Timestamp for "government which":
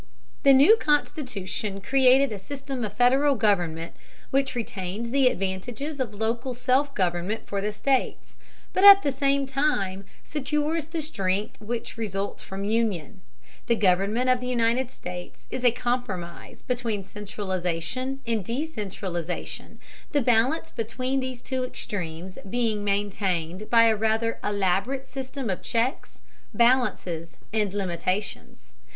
3.35-4.55